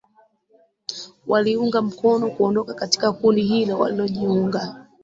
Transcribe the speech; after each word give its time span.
waliunga 1.27 1.81
mkono 1.81 2.29
kuondoka 2.29 2.73
katika 2.73 3.11
kundi 3.11 3.41
hilo 3.43 3.79
walilojiunga 3.79 4.85